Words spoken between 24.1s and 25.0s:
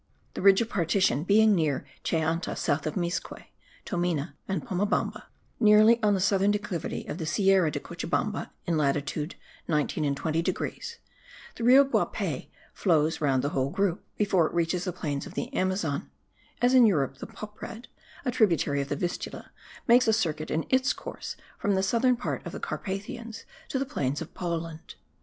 of Poland.